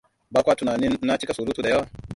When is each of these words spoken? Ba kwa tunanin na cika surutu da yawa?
Ba 0.31 0.43
kwa 0.43 0.55
tunanin 0.55 0.97
na 1.01 1.17
cika 1.17 1.33
surutu 1.33 1.61
da 1.61 1.69
yawa? 1.69 1.87